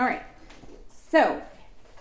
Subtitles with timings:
[0.00, 0.22] All right.
[1.10, 1.42] So,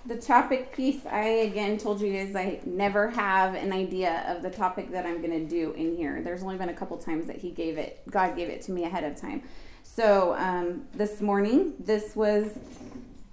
[0.05, 4.49] the topic piece, I again told you guys I never have an idea of the
[4.49, 6.21] topic that I'm going to do in here.
[6.21, 8.85] There's only been a couple times that He gave it, God gave it to me
[8.85, 9.43] ahead of time.
[9.83, 12.57] So, um, this morning, this was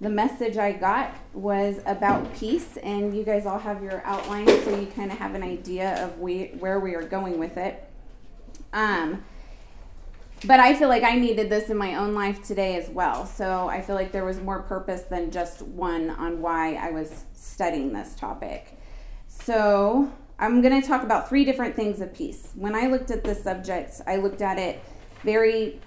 [0.00, 4.76] the message I got was about peace, and you guys all have your outline so
[4.80, 7.88] you kind of have an idea of we, where we are going with it.
[8.72, 9.22] Um,
[10.46, 13.26] but I feel like I needed this in my own life today as well.
[13.26, 17.24] So I feel like there was more purpose than just one on why I was
[17.34, 18.78] studying this topic.
[19.28, 22.50] So I'm going to talk about three different things of peace.
[22.54, 24.82] When I looked at this subject, I looked at it
[25.22, 25.80] very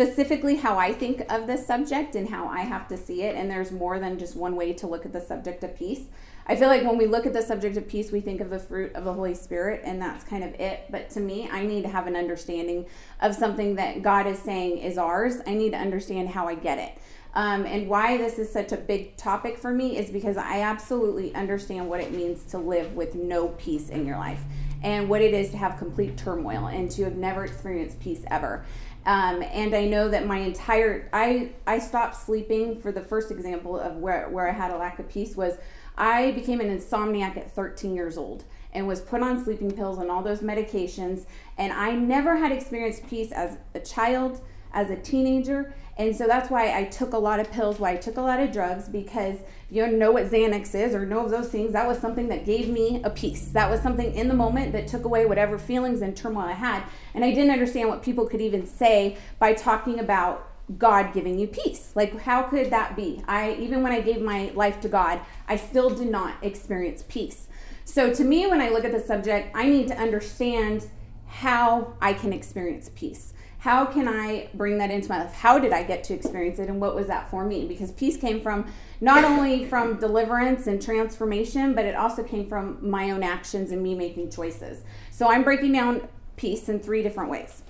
[0.00, 3.36] specifically how I think of this subject and how I have to see it.
[3.36, 6.04] And there's more than just one way to look at the subject of peace.
[6.46, 8.58] I feel like when we look at the subject of peace, we think of the
[8.58, 10.86] fruit of the Holy Spirit, and that's kind of it.
[10.88, 12.86] But to me, I need to have an understanding
[13.20, 15.36] of something that God is saying is ours.
[15.46, 16.98] I need to understand how I get it.
[17.34, 21.34] Um, and why this is such a big topic for me is because I absolutely
[21.34, 24.40] understand what it means to live with no peace in your life
[24.82, 28.64] and what it is to have complete turmoil and to have never experienced peace ever.
[29.06, 33.78] Um, and I know that my entire I I stopped sleeping for the first example
[33.78, 35.56] of where where I had a lack of peace was
[35.96, 40.10] I became an insomniac at 13 years old and was put on sleeping pills and
[40.10, 41.24] all those medications.
[41.58, 44.40] And I never had experienced peace as a child,
[44.72, 45.74] as a teenager.
[45.96, 48.40] And so that's why I took a lot of pills, why I took a lot
[48.40, 49.38] of drugs, because
[49.70, 51.72] you know what Xanax is or know of those things.
[51.72, 53.46] That was something that gave me a peace.
[53.48, 56.84] That was something in the moment that took away whatever feelings and turmoil I had.
[57.14, 61.46] And I didn't understand what people could even say by talking about God giving you
[61.46, 61.92] peace.
[61.94, 63.22] Like how could that be?
[63.26, 67.48] I even when I gave my life to God, I still did not experience peace.
[67.84, 70.88] So to me when I look at the subject, I need to understand
[71.26, 73.34] how I can experience peace.
[73.60, 75.34] How can I bring that into my life?
[75.34, 77.66] How did I get to experience it and what was that for me?
[77.66, 78.72] Because peace came from
[79.02, 83.82] not only from deliverance and transformation, but it also came from my own actions and
[83.82, 84.82] me making choices.
[85.10, 87.62] So I'm breaking down peace in three different ways.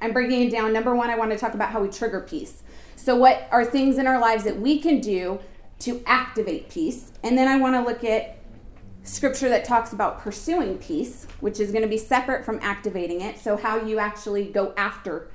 [0.00, 0.72] I'm breaking it down.
[0.72, 2.64] Number one, I want to talk about how we trigger peace.
[2.96, 5.38] So, what are things in our lives that we can do
[5.80, 7.12] to activate peace?
[7.22, 8.38] And then I want to look at
[9.06, 13.38] scripture that talks about pursuing peace, which is going to be separate from activating it.
[13.38, 15.30] So, how you actually go after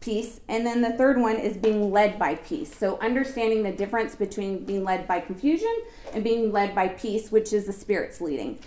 [0.00, 0.40] peace.
[0.48, 2.74] And then the third one is being led by peace.
[2.74, 5.74] So, understanding the difference between being led by confusion
[6.14, 8.58] and being led by peace, which is the Spirit's leading.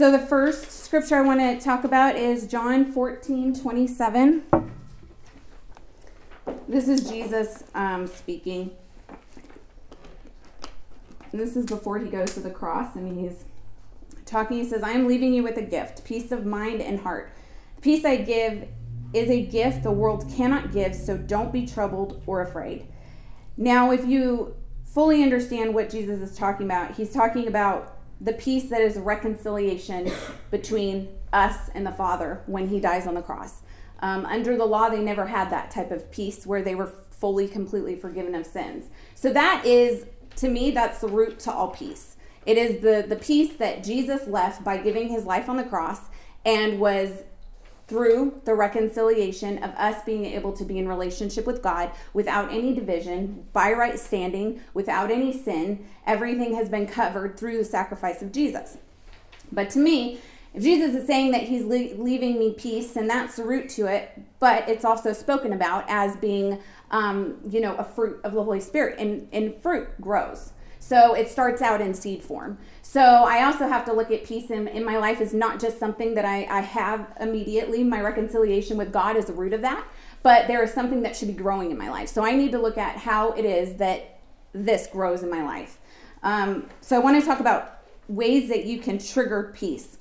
[0.00, 4.70] So the first scripture I want to talk about is John 14, 27.
[6.66, 8.70] This is Jesus um, speaking.
[11.32, 13.44] And this is before he goes to the cross and he's
[14.26, 14.58] talking.
[14.58, 17.32] He says, I am leaving you with a gift, peace of mind and heart.
[17.76, 18.68] The peace I give
[19.12, 22.86] is a gift the world cannot give, so don't be troubled or afraid.
[23.56, 24.54] Now, if you
[24.84, 30.10] fully understand what Jesus is talking about, he's talking about the peace that is reconciliation
[30.50, 33.62] between us and the Father when He dies on the cross.
[34.00, 37.46] Um, under the law, they never had that type of peace where they were fully,
[37.46, 38.86] completely forgiven of sins.
[39.14, 40.06] So that is,
[40.40, 42.16] to me, that's the root to all peace.
[42.46, 46.00] It is the the peace that Jesus left by giving His life on the cross
[46.44, 47.22] and was
[47.86, 52.72] through the reconciliation of us being able to be in relationship with God without any
[52.72, 55.84] division, by right standing, without any sin.
[56.06, 58.78] Everything has been covered through the sacrifice of Jesus.
[59.50, 60.20] But to me,
[60.58, 64.20] Jesus is saying that he's le- leaving me peace, and that's the root to it,
[64.40, 66.58] but it's also spoken about as being,
[66.90, 70.52] um, you know, a fruit of the Holy Spirit, and, and fruit grows.
[70.80, 72.58] So it starts out in seed form.
[72.82, 75.78] So I also have to look at peace in, in my life is not just
[75.78, 77.84] something that I, I have immediately.
[77.84, 79.86] My reconciliation with God is the root of that,
[80.22, 82.08] but there is something that should be growing in my life.
[82.08, 84.18] So I need to look at how it is that
[84.52, 85.78] this grows in my life.
[86.24, 89.98] Um, so I want to talk about ways that you can trigger peace.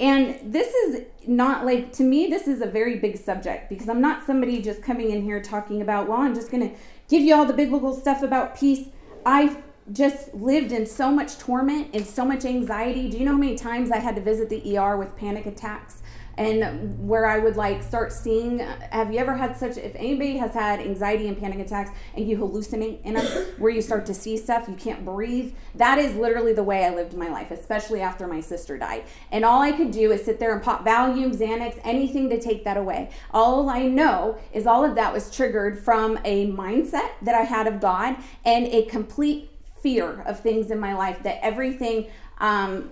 [0.00, 4.00] And this is not like, to me, this is a very big subject because I'm
[4.00, 6.76] not somebody just coming in here talking about, well, I'm just going to
[7.08, 8.88] give you all the biblical stuff about peace.
[9.26, 9.56] I
[9.90, 13.08] just lived in so much torment and so much anxiety.
[13.08, 16.02] Do you know how many times I had to visit the ER with panic attacks?
[16.38, 20.54] And where I would like start seeing, have you ever had such, if anybody has
[20.54, 23.26] had anxiety and panic attacks and you hallucinate in them,
[23.58, 26.94] where you start to see stuff, you can't breathe, that is literally the way I
[26.94, 29.02] lived my life, especially after my sister died.
[29.32, 32.62] And all I could do is sit there and pop Valium, Xanax, anything to take
[32.62, 33.10] that away.
[33.32, 37.66] All I know is all of that was triggered from a mindset that I had
[37.66, 38.14] of God
[38.44, 39.50] and a complete
[39.82, 42.06] fear of things in my life that everything
[42.38, 42.90] um,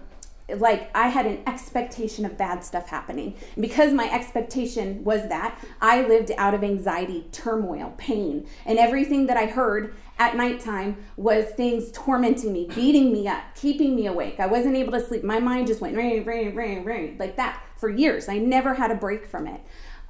[0.48, 3.34] like I had an expectation of bad stuff happening.
[3.54, 9.26] And because my expectation was that, I lived out of anxiety, turmoil, pain, and everything
[9.26, 14.38] that I heard at nighttime was things tormenting me, beating me up, keeping me awake.
[14.38, 15.24] I wasn't able to sleep.
[15.24, 18.28] My mind just went ring, ring, ring, ring, like that for years.
[18.28, 19.60] I never had a break from it.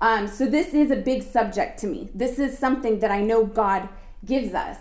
[0.00, 2.10] Um, so this is a big subject to me.
[2.14, 3.88] This is something that I know God
[4.24, 4.76] gives us.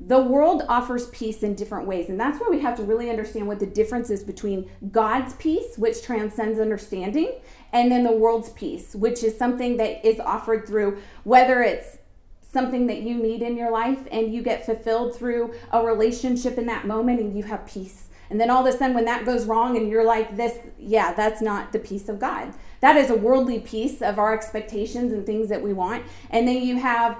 [0.00, 3.48] The world offers peace in different ways, and that's why we have to really understand
[3.48, 7.32] what the difference is between God's peace, which transcends understanding,
[7.72, 11.98] and then the world's peace, which is something that is offered through whether it's
[12.42, 16.66] something that you need in your life and you get fulfilled through a relationship in
[16.66, 18.08] that moment and you have peace.
[18.30, 21.12] And then all of a sudden, when that goes wrong and you're like, this, yeah,
[21.12, 22.54] that's not the peace of God.
[22.80, 26.04] That is a worldly peace of our expectations and things that we want.
[26.30, 27.18] And then you have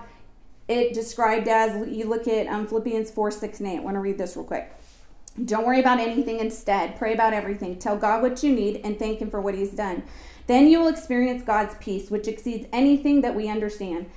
[0.68, 3.76] it described as you look at um, Philippians 4 6 and 8.
[3.76, 4.72] I want to read this real quick.
[5.44, 6.96] Don't worry about anything instead.
[6.96, 7.78] Pray about everything.
[7.78, 10.02] Tell God what you need and thank Him for what He's done.
[10.46, 14.10] Then you will experience God's peace, which exceeds anything that we understand.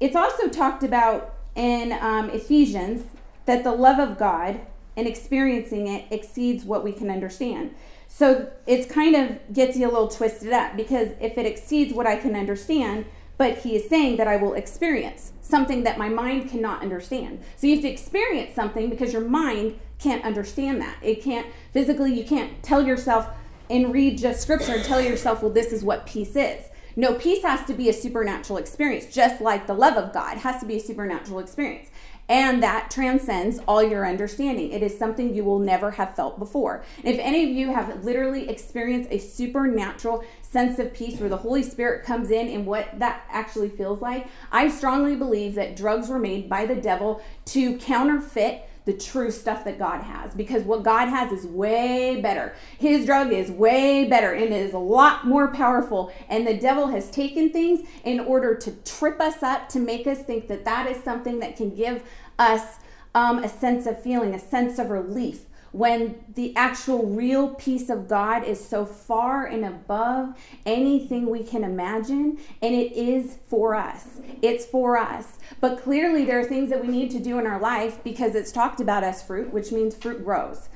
[0.00, 3.06] It's also talked about in um, Ephesians
[3.46, 4.60] that the love of God
[4.96, 7.74] and experiencing it exceeds what we can understand.
[8.08, 12.06] So it's kind of gets you a little twisted up because if it exceeds what
[12.06, 13.06] I can understand,
[13.36, 17.42] but he is saying that I will experience something that my mind cannot understand.
[17.56, 20.96] So you have to experience something because your mind can't understand that.
[21.02, 23.28] It can't physically, you can't tell yourself
[23.70, 26.64] and read just scripture and tell yourself, well, this is what peace is.
[26.96, 30.60] No, peace has to be a supernatural experience, just like the love of God has
[30.60, 31.88] to be a supernatural experience.
[32.28, 34.72] And that transcends all your understanding.
[34.72, 36.82] It is something you will never have felt before.
[37.02, 41.62] if any of you have literally experienced a supernatural sense of peace where the Holy
[41.62, 46.18] Spirit comes in and what that actually feels like, I strongly believe that drugs were
[46.18, 51.08] made by the devil to counterfeit the true stuff that God has because what God
[51.08, 52.54] has is way better.
[52.78, 56.12] His drug is way better and is a lot more powerful.
[56.28, 60.22] And the devil has taken things in order to trip us up, to make us
[60.22, 62.02] think that that is something that can give
[62.38, 62.78] us
[63.14, 68.06] um, a sense of feeling, a sense of relief when the actual real peace of
[68.06, 74.20] God is so far and above anything we can imagine, and it is for us.
[74.40, 75.40] It's for us.
[75.60, 78.52] But clearly, there are things that we need to do in our life because it's
[78.52, 80.68] talked about as fruit, which means fruit grows.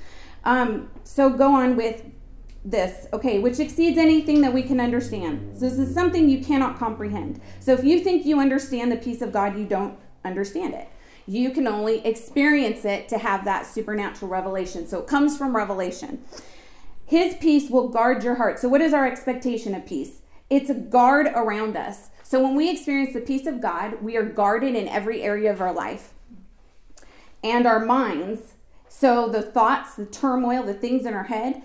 [0.43, 2.03] Um, so go on with
[2.65, 5.61] this, okay, which exceeds anything that we can understand.
[5.61, 7.41] So this is something you cannot comprehend.
[7.61, 10.89] So if you think you understand the peace of God, you don't understand it.
[11.29, 14.89] You can only experience it to have that supernatural revelation.
[14.89, 16.25] So it comes from revelation.
[17.05, 18.59] His peace will guard your heart.
[18.59, 20.23] So, what is our expectation of peace?
[20.49, 22.11] It's a guard around us.
[22.23, 25.61] So, when we experience the peace of God, we are guarded in every area of
[25.63, 26.13] our life
[27.43, 28.55] and our minds.
[28.89, 31.63] So, the thoughts, the turmoil, the things in our head,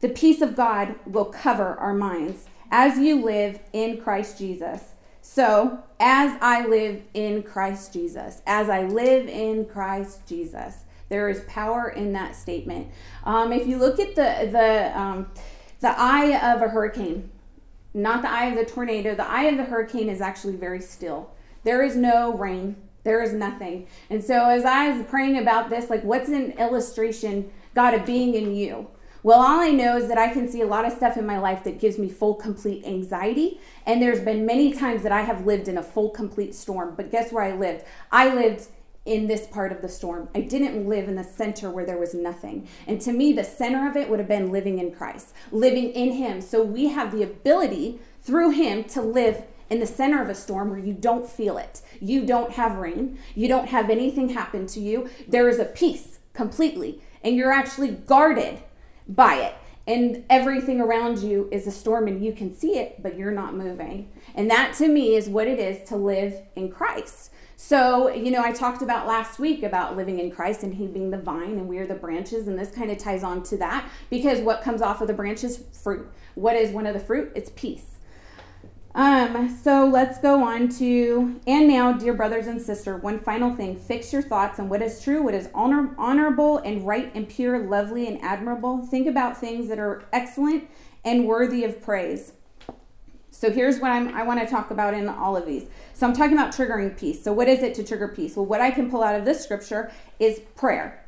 [0.00, 4.92] the peace of God will cover our minds as you live in Christ Jesus.
[5.28, 11.40] So, as I live in Christ Jesus, as I live in Christ Jesus, there is
[11.48, 12.88] power in that statement.
[13.24, 15.26] Um, if you look at the the um,
[15.80, 17.28] the eye of a hurricane,
[17.92, 21.32] not the eye of the tornado, the eye of the hurricane is actually very still.
[21.64, 22.76] There is no rain.
[23.02, 23.88] There is nothing.
[24.08, 28.34] And so, as I was praying about this, like, what's an illustration, God, of being
[28.34, 28.86] in you?
[29.26, 31.40] Well, all I know is that I can see a lot of stuff in my
[31.40, 33.58] life that gives me full, complete anxiety.
[33.84, 36.94] And there's been many times that I have lived in a full, complete storm.
[36.96, 37.84] But guess where I lived?
[38.12, 38.68] I lived
[39.04, 40.28] in this part of the storm.
[40.32, 42.68] I didn't live in the center where there was nothing.
[42.86, 46.12] And to me, the center of it would have been living in Christ, living in
[46.12, 46.40] Him.
[46.40, 50.70] So we have the ability through Him to live in the center of a storm
[50.70, 51.82] where you don't feel it.
[52.00, 53.18] You don't have rain.
[53.34, 55.10] You don't have anything happen to you.
[55.26, 57.02] There is a peace completely.
[57.24, 58.62] And you're actually guarded
[59.08, 59.54] by it.
[59.86, 63.54] And everything around you is a storm and you can see it, but you're not
[63.54, 64.10] moving.
[64.34, 67.30] And that to me is what it is to live in Christ.
[67.56, 71.10] So, you know, I talked about last week about living in Christ and He being
[71.10, 72.48] the vine and we are the branches.
[72.48, 75.62] And this kind of ties on to that because what comes off of the branches?
[75.72, 76.06] Fruit.
[76.34, 77.32] What is one of the fruit?
[77.34, 77.95] It's peace.
[78.96, 83.76] Um, so let's go on to, and now, dear brothers and sisters, one final thing.
[83.76, 87.58] Fix your thoughts on what is true, what is honor, honorable and right and pure,
[87.58, 88.86] lovely and admirable.
[88.86, 90.70] Think about things that are excellent
[91.04, 92.32] and worthy of praise.
[93.30, 95.66] So here's what I'm, I want to talk about in all of these.
[95.92, 97.22] So I'm talking about triggering peace.
[97.22, 98.34] So what is it to trigger peace?
[98.34, 101.05] Well, what I can pull out of this scripture is prayer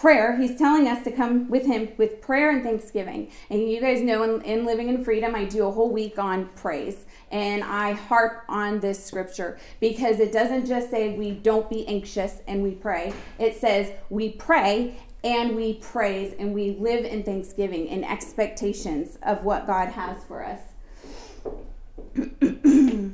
[0.00, 3.30] prayer, he's telling us to come with him with prayer and thanksgiving.
[3.50, 6.48] And you guys know in, in, Living in Freedom, I do a whole week on
[6.56, 7.04] praise.
[7.30, 12.38] And I harp on this scripture because it doesn't just say we don't be anxious
[12.48, 13.12] and we pray.
[13.38, 19.44] It says we pray and we praise and we live in thanksgiving and expectations of
[19.44, 20.60] what God has for us.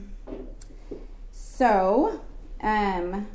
[1.32, 2.20] so,
[2.62, 3.26] um,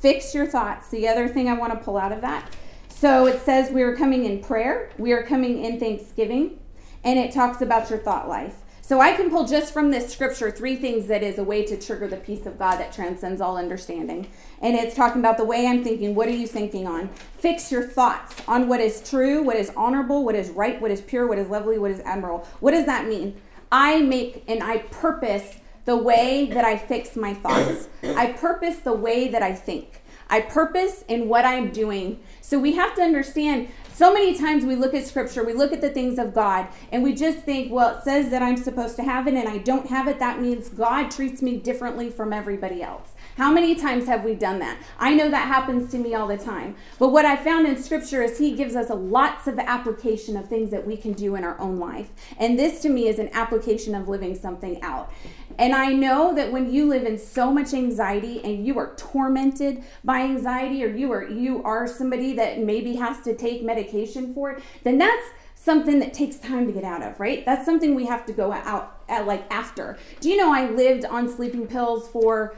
[0.00, 0.88] fix your thoughts.
[0.88, 2.54] The other thing I want to pull out of that.
[2.88, 6.58] So it says we are coming in prayer, we are coming in thanksgiving,
[7.04, 8.56] and it talks about your thought life.
[8.86, 11.76] So I can pull just from this scripture three things that is a way to
[11.76, 14.28] trigger the peace of God that transcends all understanding.
[14.62, 16.14] And it's talking about the way I'm thinking.
[16.14, 17.08] What are you thinking on?
[17.38, 21.00] Fix your thoughts on what is true, what is honorable, what is right, what is
[21.00, 22.46] pure, what is lovely, what is admirable.
[22.60, 23.34] What does that mean?
[23.72, 27.88] I make and I purpose the way that I fix my thoughts.
[28.02, 30.02] I purpose the way that I think.
[30.28, 32.20] I purpose in what I'm doing.
[32.40, 35.80] So we have to understand so many times we look at scripture, we look at
[35.80, 39.02] the things of God, and we just think, well, it says that I'm supposed to
[39.02, 40.18] have it and I don't have it.
[40.18, 43.12] That means God treats me differently from everybody else.
[43.36, 44.78] How many times have we done that?
[44.98, 46.76] I know that happens to me all the time.
[46.98, 50.70] But what I found in scripture is he gives us lots of application of things
[50.70, 52.10] that we can do in our own life.
[52.38, 55.12] And this to me is an application of living something out.
[55.58, 59.82] And I know that when you live in so much anxiety and you are tormented
[60.04, 64.52] by anxiety or you are you are somebody that maybe has to take medication for
[64.52, 67.44] it, then that's something that takes time to get out of, right?
[67.44, 69.98] That's something we have to go out at like after.
[70.20, 72.54] Do you know I lived on sleeping pills for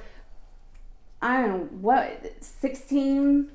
[1.22, 3.50] I don't know what 16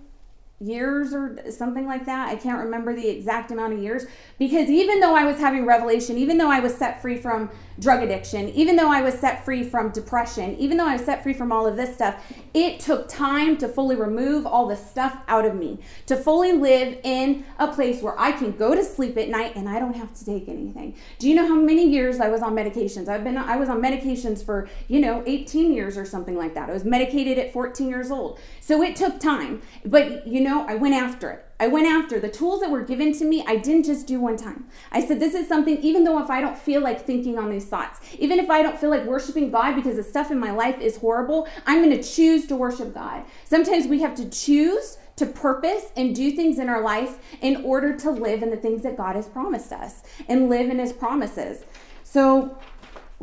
[0.60, 2.29] years or something like that.
[2.29, 4.05] I can't remember the exact amount of years
[4.39, 8.03] because even though I was having revelation, even though I was set free from drug
[8.03, 11.33] addiction, even though I was set free from depression, even though I was set free
[11.33, 15.45] from all of this stuff, it took time to fully remove all the stuff out
[15.45, 19.29] of me, to fully live in a place where I can go to sleep at
[19.29, 20.95] night and I don't have to take anything.
[21.19, 23.07] Do you know how many years I was on medications?
[23.07, 26.69] I've been I was on medications for, you know, 18 years or something like that.
[26.69, 28.39] I was medicated at 14 years old.
[28.62, 29.62] So it took time.
[29.83, 31.45] But you know, I went after it.
[31.60, 33.43] I went after the tools that were given to me.
[33.48, 34.67] I didn't just do one time.
[34.91, 37.65] I said, This is something, even though if I don't feel like thinking on these
[37.65, 40.79] thoughts, even if I don't feel like worshiping God because the stuff in my life
[40.79, 43.24] is horrible, I'm going to choose to worship God.
[43.45, 47.95] Sometimes we have to choose to purpose and do things in our life in order
[47.98, 51.65] to live in the things that God has promised us and live in His promises.
[52.03, 52.57] So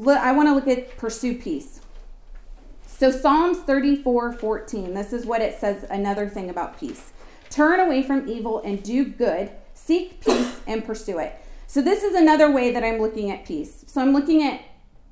[0.06, 1.80] I want to look at pursue peace.
[2.86, 7.12] So Psalms 34 14, this is what it says another thing about peace.
[7.50, 9.50] Turn away from evil and do good.
[9.74, 11.34] Seek peace and pursue it.
[11.66, 13.84] So, this is another way that I'm looking at peace.
[13.86, 14.60] So, I'm looking at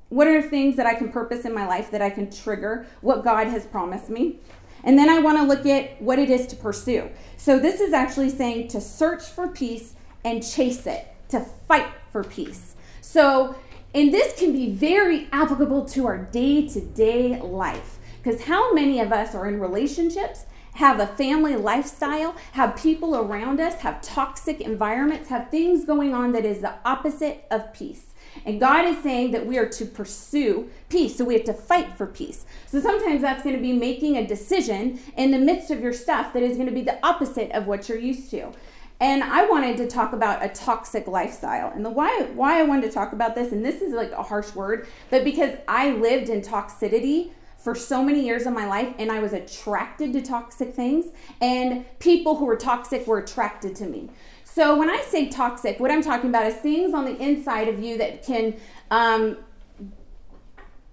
[0.09, 3.23] what are things that I can purpose in my life that I can trigger what
[3.23, 4.39] God has promised me.
[4.83, 7.09] And then I want to look at what it is to pursue.
[7.37, 9.93] So, this is actually saying to search for peace
[10.23, 12.75] and chase it, to fight for peace.
[13.01, 13.55] So,
[13.93, 17.97] and this can be very applicable to our day to day life.
[18.21, 20.45] Because how many of us are in relationships
[20.79, 26.31] have a family lifestyle, have people around us, have toxic environments, have things going on
[26.31, 28.13] that is the opposite of peace.
[28.45, 31.17] And God is saying that we are to pursue peace.
[31.17, 32.45] So we have to fight for peace.
[32.65, 36.31] So sometimes that's going to be making a decision in the midst of your stuff
[36.31, 38.53] that is going to be the opposite of what you're used to.
[39.01, 41.73] And I wanted to talk about a toxic lifestyle.
[41.75, 44.23] And the why why I wanted to talk about this and this is like a
[44.23, 48.93] harsh word, but because I lived in toxicity for so many years of my life
[48.97, 51.07] and I was attracted to toxic things
[51.41, 54.09] and people who were toxic were attracted to me.
[54.45, 57.79] So when I say toxic, what I'm talking about is things on the inside of
[57.79, 58.55] you that can,
[58.89, 59.37] um,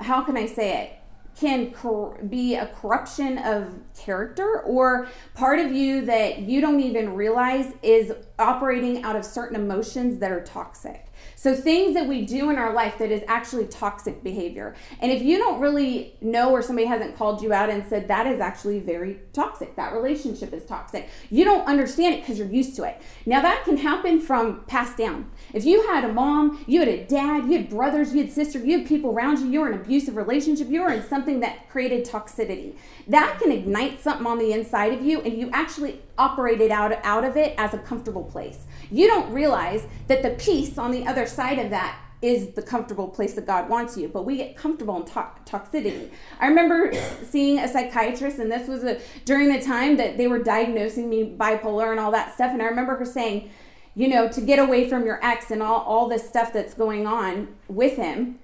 [0.00, 0.92] how can I say it?
[1.38, 7.14] Can cor- be a corruption of character or part of you that you don't even
[7.14, 11.06] realize is operating out of certain emotions that are toxic.
[11.34, 14.74] So, things that we do in our life that is actually toxic behavior.
[15.00, 18.26] And if you don't really know or somebody hasn't called you out and said that
[18.26, 22.76] is actually very toxic, that relationship is toxic, you don't understand it because you're used
[22.76, 23.00] to it.
[23.26, 25.30] Now, that can happen from passed down.
[25.52, 28.64] If you had a mom, you had a dad, you had brothers, you had sisters,
[28.64, 31.40] you had people around you, you were in an abusive relationship, you were in something
[31.40, 32.74] that created toxicity.
[33.08, 37.24] That can ignite something on the inside of you and you actually operated out, out
[37.24, 38.66] of it as a comfortable place.
[38.90, 43.08] You don't realize that the peace on the other side of that is the comfortable
[43.08, 46.10] place that God wants you, but we get comfortable in to- toxicity.
[46.40, 46.92] I remember
[47.24, 51.36] seeing a psychiatrist, and this was a, during the time that they were diagnosing me
[51.38, 52.52] bipolar and all that stuff.
[52.52, 53.50] And I remember her saying,
[53.94, 57.06] you know, to get away from your ex and all, all this stuff that's going
[57.06, 58.38] on with him,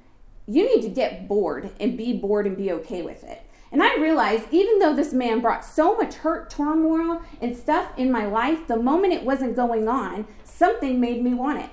[0.46, 3.42] you need to get bored and be bored and be okay with it.
[3.72, 8.12] And I realized even though this man brought so much hurt, turmoil, and stuff in
[8.12, 11.70] my life, the moment it wasn't going on, something made me want it.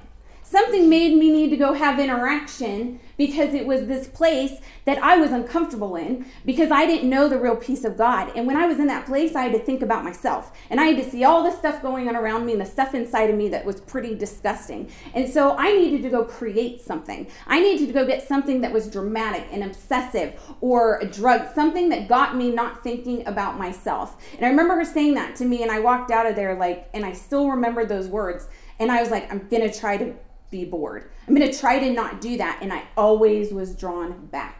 [0.49, 4.53] Something made me need to go have interaction because it was this place
[4.85, 8.31] that I was uncomfortable in because I didn't know the real peace of God.
[8.35, 10.85] And when I was in that place, I had to think about myself and I
[10.85, 13.35] had to see all the stuff going on around me and the stuff inside of
[13.35, 14.89] me that was pretty disgusting.
[15.13, 17.27] And so I needed to go create something.
[17.45, 21.89] I needed to go get something that was dramatic and obsessive or a drug, something
[21.89, 24.17] that got me not thinking about myself.
[24.33, 26.89] And I remember her saying that to me, and I walked out of there like,
[26.95, 28.47] and I still remember those words.
[28.79, 30.15] And I was like, I'm gonna try to
[30.51, 31.11] be bored.
[31.27, 32.59] I'm going to try to not do that.
[32.61, 34.55] And I always was drawn back.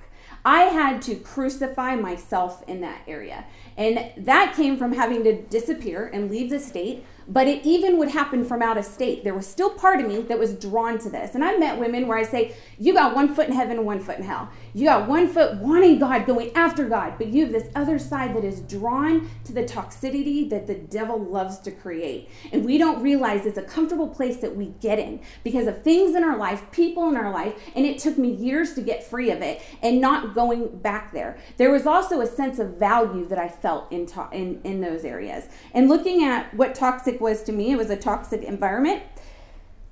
[0.46, 3.46] I had to crucify myself in that area.
[3.78, 8.10] And that came from having to disappear and leave the state but it even would
[8.10, 9.24] happen from out of state.
[9.24, 11.36] There was still part of me that was drawn to this.
[11.36, 14.00] And I've met women where I say, You got one foot in heaven and one
[14.00, 14.50] foot in hell.
[14.74, 18.36] You got one foot wanting God, going after God, but you have this other side
[18.36, 22.30] that is drawn to the toxicity that the devil loves to create.
[22.52, 26.16] And we don't realize it's a comfortable place that we get in because of things
[26.16, 29.30] in our life, people in our life, and it took me years to get free
[29.30, 31.38] of it and not going back there.
[31.58, 35.04] There was also a sense of value that I felt in, to- in, in those
[35.04, 35.46] areas.
[35.74, 37.72] And looking at what toxic was to me.
[37.72, 39.04] It was a toxic environment.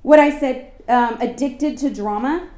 [0.02, 2.50] What I said, um, addicted to drama,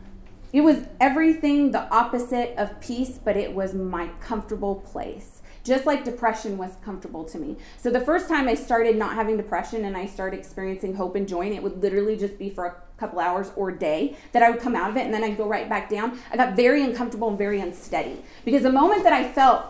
[0.52, 5.42] it was everything the opposite of peace, but it was my comfortable place.
[5.64, 7.58] Just like depression was comfortable to me.
[7.78, 11.28] So the first time I started not having depression and I started experiencing hope and
[11.28, 14.50] joy, and it would literally just be for a couple hours or day that I
[14.50, 16.20] would come out of it and then I'd go right back down.
[16.32, 19.66] I got very uncomfortable and very unsteady because the moment that I felt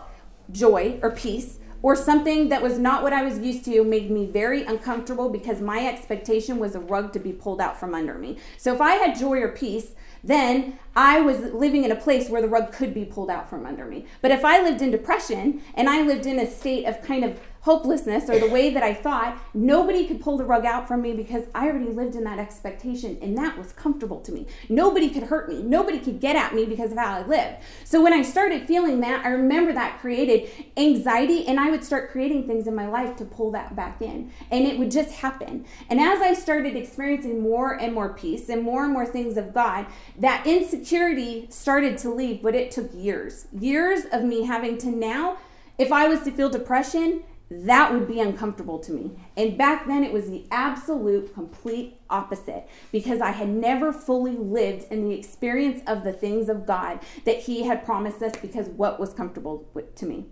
[0.50, 4.26] joy or peace, or something that was not what I was used to made me
[4.26, 8.38] very uncomfortable because my expectation was a rug to be pulled out from under me.
[8.56, 12.42] So if I had joy or peace, then I was living in a place where
[12.42, 14.06] the rug could be pulled out from under me.
[14.20, 17.40] But if I lived in depression and I lived in a state of kind of
[17.62, 21.12] hopelessness or the way that I thought, nobody could pull the rug out from me
[21.12, 24.46] because I already lived in that expectation and that was comfortable to me.
[24.68, 25.62] Nobody could hurt me.
[25.62, 27.56] Nobody could get at me because of how I lived.
[27.84, 32.10] So when I started feeling that, I remember that created anxiety and I would start
[32.10, 34.32] creating things in my life to pull that back in.
[34.50, 35.66] And it would just happen.
[35.90, 39.52] And as I started experiencing more and more peace and more and more things of
[39.52, 39.86] God,
[40.18, 43.46] that insecurity started to leave, but it took years.
[43.52, 45.36] Years of me having to now
[45.80, 49.10] if I was to feel depression, that would be uncomfortable to me.
[49.36, 54.90] And back then, it was the absolute complete opposite because I had never fully lived
[54.92, 59.00] in the experience of the things of God that He had promised us because what
[59.00, 60.26] was comfortable to me.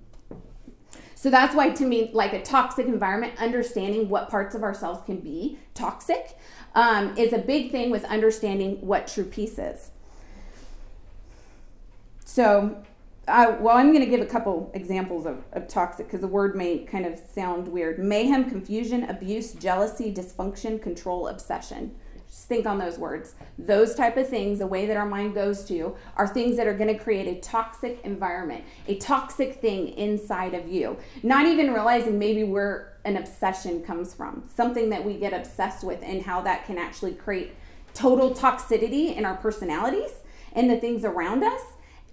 [1.16, 5.18] So that's why, to me, like a toxic environment, understanding what parts of ourselves can
[5.18, 6.38] be toxic
[6.76, 9.90] um, is a big thing with understanding what true peace is.
[12.24, 12.84] So,
[13.28, 16.78] Well, I'm going to give a couple examples of, of toxic because the word may
[16.78, 17.98] kind of sound weird.
[17.98, 21.94] Mayhem, confusion, abuse, jealousy, dysfunction, control, obsession.
[22.26, 23.34] Just think on those words.
[23.58, 26.72] Those type of things, the way that our mind goes to, are things that are
[26.72, 30.96] going to create a toxic environment, a toxic thing inside of you.
[31.22, 36.02] Not even realizing maybe where an obsession comes from, something that we get obsessed with,
[36.02, 37.54] and how that can actually create
[37.92, 40.12] total toxicity in our personalities
[40.54, 41.60] and the things around us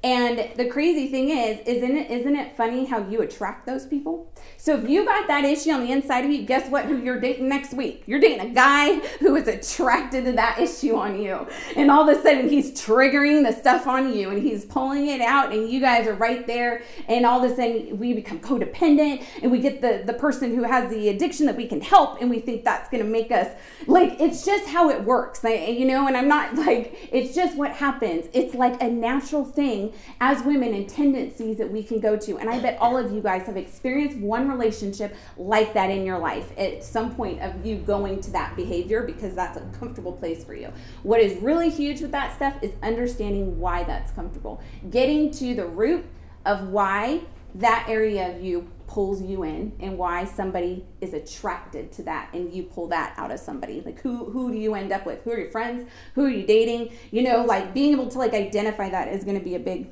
[0.06, 4.32] and the crazy thing is, isn't it isn't it funny how you attract those people?
[4.56, 6.86] So if you got that issue on the inside of you, guess what?
[6.86, 8.04] Who you're dating next week?
[8.06, 11.48] You're dating a guy who is attracted to that issue on you.
[11.76, 15.22] And all of a sudden he's triggering the stuff on you and he's pulling it
[15.22, 19.26] out and you guys are right there and all of a sudden we become codependent
[19.42, 22.30] and we get the the person who has the addiction that we can help and
[22.30, 23.48] we think that's going to make us
[23.88, 25.44] like it's just how it works.
[25.44, 28.28] I, you know, and I'm not like it's just what happens.
[28.34, 32.38] It's like a natural thing as women and tendencies that we can go to.
[32.38, 36.20] And I bet all of you guys have experienced one relationship like that in your
[36.20, 40.44] life at some point of you going to that behavior because that's a comfortable place
[40.44, 40.72] for you.
[41.04, 45.66] What is really huge with that stuff is understanding why that's comfortable, getting to the
[45.66, 46.06] root
[46.46, 47.22] of why
[47.56, 52.54] that area of you pulls you in and why somebody is attracted to that and
[52.54, 53.82] you pull that out of somebody.
[53.82, 55.22] Like who who do you end up with?
[55.24, 55.90] Who are your friends?
[56.14, 56.94] Who are you dating?
[57.12, 59.90] You know like being able to like identify that is going to be a big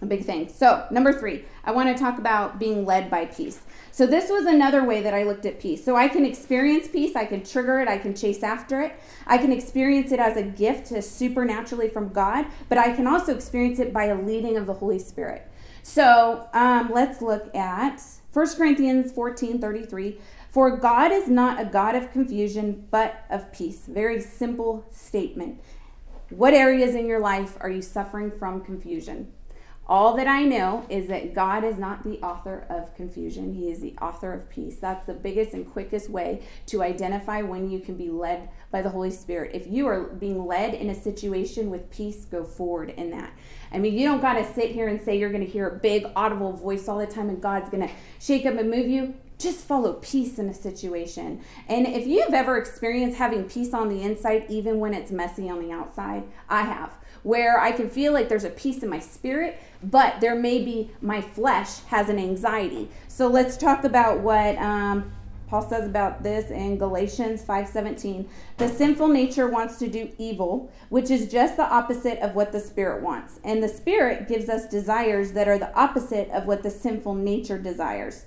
[0.00, 0.48] a big thing.
[0.48, 3.60] So number three i want to talk about being led by peace.
[3.92, 5.84] So this was another way that i looked at peace.
[5.84, 8.98] So i can experience peace i can trigger it i can chase after it.
[9.26, 13.78] I can experience it as a gift supernaturally from god but i can also experience
[13.78, 15.50] it by a leading of the holy spirit
[15.84, 18.00] so um, let's look at
[18.32, 20.18] 1 Corinthians 14 33.
[20.50, 23.84] For God is not a God of confusion, but of peace.
[23.86, 25.60] Very simple statement.
[26.30, 29.30] What areas in your life are you suffering from confusion?
[29.86, 33.52] All that I know is that God is not the author of confusion.
[33.52, 34.78] He is the author of peace.
[34.78, 38.88] That's the biggest and quickest way to identify when you can be led by the
[38.88, 39.50] Holy Spirit.
[39.54, 43.32] If you are being led in a situation with peace, go forward in that.
[43.72, 45.78] I mean, you don't got to sit here and say you're going to hear a
[45.78, 49.14] big audible voice all the time and God's going to shake up and move you.
[49.36, 51.42] Just follow peace in a situation.
[51.68, 55.60] And if you've ever experienced having peace on the inside, even when it's messy on
[55.60, 56.92] the outside, I have
[57.24, 60.92] where I can feel like there's a peace in my spirit, but there may be
[61.00, 62.88] my flesh has an anxiety.
[63.08, 65.12] So let's talk about what um,
[65.48, 68.26] Paul says about this in Galatians 5:17.
[68.58, 72.60] The sinful nature wants to do evil, which is just the opposite of what the
[72.60, 73.40] spirit wants.
[73.44, 77.58] And the spirit gives us desires that are the opposite of what the sinful nature
[77.58, 78.26] desires.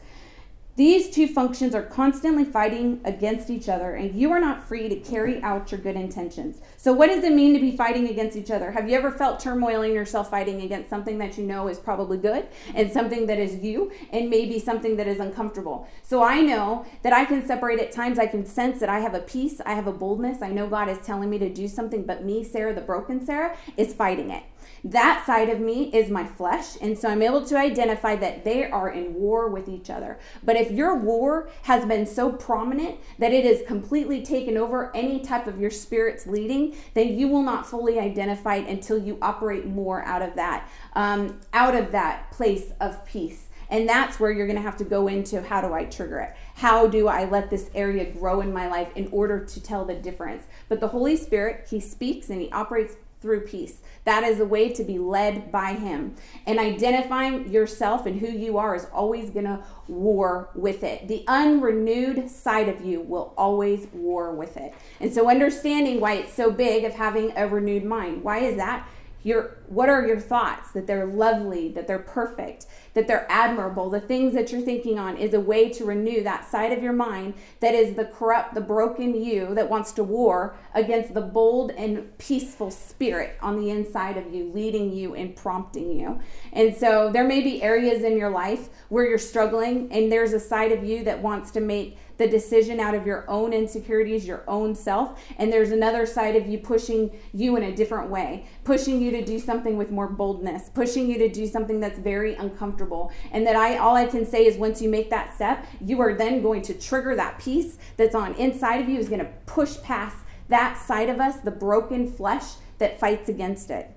[0.77, 4.95] These two functions are constantly fighting against each other, and you are not free to
[4.97, 6.61] carry out your good intentions.
[6.77, 8.69] So, what does it mean to be fighting against each other?
[8.69, 12.19] Have you ever felt turmoil in yourself fighting against something that you know is probably
[12.19, 15.87] good and something that is you, and maybe something that is uncomfortable?
[16.03, 18.19] So, I know that I can separate at times.
[18.19, 20.43] I can sense that I have a peace, I have a boldness.
[20.43, 23.57] I know God is telling me to do something, but me, Sarah, the broken Sarah,
[23.77, 24.43] is fighting it.
[24.83, 26.77] That side of me is my flesh.
[26.81, 30.19] And so I'm able to identify that they are in war with each other.
[30.43, 35.19] But if your war has been so prominent that it has completely taken over any
[35.19, 39.65] type of your spirit's leading, then you will not fully identify it until you operate
[39.65, 43.46] more out of that, um, out of that place of peace.
[43.69, 46.35] And that's where you're going to have to go into how do I trigger it?
[46.55, 49.95] How do I let this area grow in my life in order to tell the
[49.95, 50.43] difference?
[50.69, 53.81] But the Holy Spirit, He speaks and He operates through peace.
[54.03, 56.15] That is a way to be led by Him.
[56.45, 61.07] And identifying yourself and who you are is always going to war with it.
[61.07, 64.73] The unrenewed side of you will always war with it.
[64.99, 68.23] And so, understanding why it's so big of having a renewed mind.
[68.23, 68.87] Why is that?
[69.27, 73.89] Your, what are your thoughts that they're lovely, that they're perfect, that they're admirable?
[73.89, 76.93] The things that you're thinking on is a way to renew that side of your
[76.93, 81.71] mind that is the corrupt, the broken you that wants to war against the bold
[81.71, 86.21] and peaceful spirit on the inside of you, leading you and prompting you.
[86.53, 90.39] And so there may be areas in your life where you're struggling, and there's a
[90.39, 94.43] side of you that wants to make the decision out of your own insecurities, your
[94.47, 95.21] own self.
[95.37, 99.23] And there's another side of you pushing you in a different way, pushing you to
[99.23, 103.11] do something with more boldness, pushing you to do something that's very uncomfortable.
[103.31, 106.13] And that I all I can say is once you make that step, you are
[106.13, 109.79] then going to trigger that peace that's on inside of you is going to push
[109.81, 110.17] past
[110.49, 113.91] that side of us, the broken flesh that fights against it.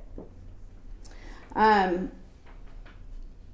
[1.55, 2.13] Um,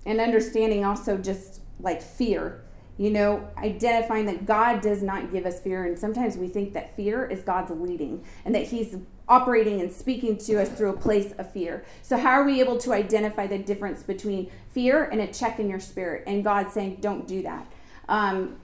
[0.04, 2.62] and understanding also just like fear
[2.98, 5.84] you know, identifying that God does not give us fear.
[5.84, 8.96] And sometimes we think that fear is God's leading and that He's
[9.28, 11.84] operating and speaking to us through a place of fear.
[12.02, 15.68] So, how are we able to identify the difference between fear and a check in
[15.68, 17.70] your spirit and God saying, don't do that?
[18.08, 18.56] Um,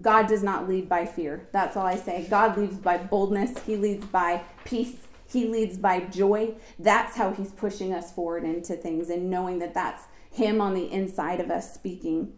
[0.00, 1.46] God does not lead by fear.
[1.52, 2.26] That's all I say.
[2.28, 4.96] God leads by boldness, He leads by peace.
[5.30, 6.54] He leads by joy.
[6.78, 10.90] That's how he's pushing us forward into things and knowing that that's him on the
[10.90, 12.32] inside of us speaking.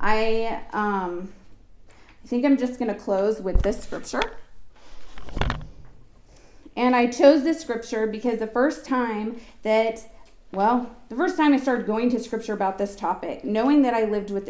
[0.00, 1.32] I um,
[2.28, 4.20] I think I'm just going to close with this scripture.
[6.76, 10.00] And I chose this scripture because the first time that,
[10.52, 14.04] well, the first time I started going to scripture about this topic, knowing that I
[14.04, 14.48] lived with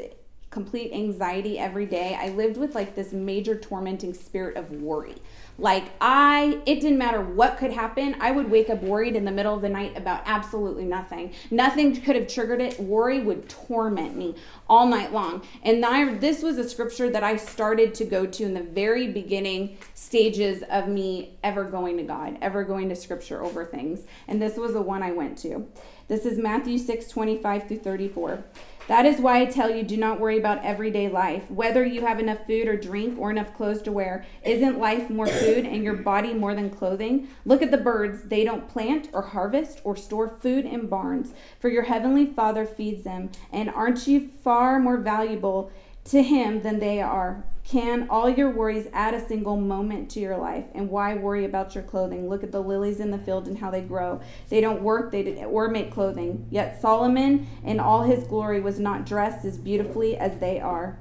[0.51, 5.15] complete anxiety every day, I lived with like this major tormenting spirit of worry.
[5.61, 8.15] Like I, it didn't matter what could happen.
[8.21, 11.35] I would wake up worried in the middle of the night about absolutely nothing.
[11.51, 12.79] Nothing could have triggered it.
[12.79, 14.37] Worry would torment me
[14.69, 15.43] all night long.
[15.65, 19.09] And I, this was a scripture that I started to go to in the very
[19.09, 24.03] beginning stages of me ever going to God, ever going to scripture over things.
[24.29, 25.67] And this was the one I went to.
[26.07, 28.45] This is Matthew 6 25 through 34.
[28.89, 32.19] That is why I tell you do not worry about everyday life, whether you have
[32.19, 34.25] enough food or drink or enough clothes to wear.
[34.43, 37.29] Isn't life more food and your body more than clothing?
[37.45, 38.23] Look at the birds.
[38.23, 43.05] They don't plant or harvest or store food in barns, for your heavenly Father feeds
[43.05, 43.31] them.
[43.53, 45.71] And aren't you far more valuable
[46.05, 47.45] to Him than they are?
[47.69, 50.65] Can all your worries add a single moment to your life?
[50.75, 52.27] And why worry about your clothing?
[52.27, 54.23] Look at the lilies in the field and how they grow.
[54.49, 56.47] They don't work they didn't or make clothing.
[56.49, 60.99] Yet Solomon in all his glory was not dressed as beautifully as they are.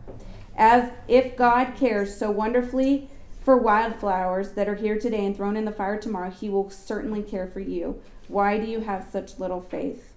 [0.58, 5.63] As if God cares so wonderfully for wildflowers that are here today and thrown in
[5.63, 8.01] the fire tomorrow, he will certainly care for you.
[8.27, 10.12] Why do you have such little faith?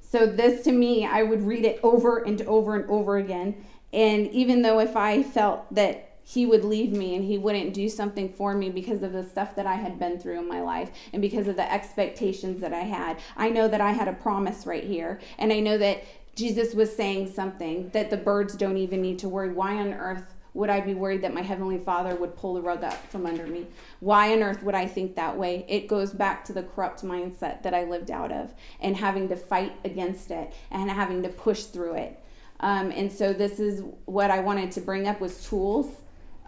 [0.00, 4.28] So, this to me, I would read it over and over and over again and
[4.32, 8.32] even though if I felt that he would leave me and he wouldn't do something
[8.32, 11.22] for me because of the stuff that I had been through in my life and
[11.22, 13.18] because of the expectations that I had.
[13.36, 16.02] I know that I had a promise right here, and I know that
[16.34, 19.52] Jesus was saying something that the birds don't even need to worry.
[19.52, 22.82] Why on earth would I be worried that my Heavenly Father would pull the rug
[22.82, 23.66] up from under me?
[24.00, 25.66] Why on earth would I think that way?
[25.68, 29.36] It goes back to the corrupt mindset that I lived out of and having to
[29.36, 32.20] fight against it and having to push through it.
[32.64, 35.86] Um, and so this is what I wanted to bring up was tools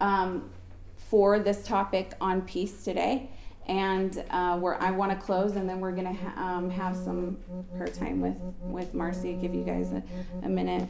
[0.01, 0.49] um,
[0.97, 3.29] for this topic on peace today.
[3.67, 7.37] And uh, where I want to close, and then we're gonna ha- um, have some
[7.77, 9.33] prayer time with with Marcy.
[9.35, 10.03] Give you guys a,
[10.45, 10.89] a minute.